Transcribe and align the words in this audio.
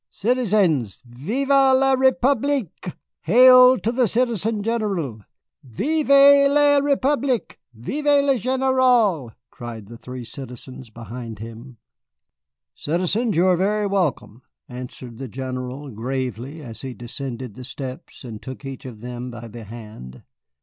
Citoyens, 0.09 1.03
Vive 1.05 1.49
la 1.49 1.95
République! 1.95 2.95
Hail 3.21 3.77
to 3.77 3.91
the 3.91 4.07
Citizen 4.07 4.63
General!" 4.63 5.21
"Vive 5.63 6.09
la 6.49 6.79
République! 6.81 7.57
Vive 7.75 8.25
le 8.25 8.33
Général!" 8.39 9.35
cried 9.51 9.85
the 9.85 9.99
three 9.99 10.23
citizens 10.25 10.89
behind 10.89 11.37
him. 11.37 11.77
"Citizens, 12.73 13.35
you 13.37 13.45
are 13.45 13.55
very 13.55 13.85
welcome," 13.85 14.41
answered 14.67 15.19
the 15.19 15.27
General, 15.27 15.91
gravely, 15.91 16.63
as 16.63 16.81
he 16.81 16.95
descended 16.95 17.53
the 17.53 17.63
steps 17.63 18.23
and 18.23 18.41
took 18.41 18.65
each 18.65 18.85
of 18.87 19.01
them 19.01 19.29
by 19.29 19.47
the 19.47 19.65
hand. 19.65 20.23